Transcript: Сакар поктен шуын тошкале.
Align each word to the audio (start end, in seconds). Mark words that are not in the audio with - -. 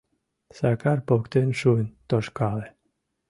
Сакар 0.57 0.99
поктен 1.07 1.49
шуын 1.59 1.87
тошкале. 2.09 2.67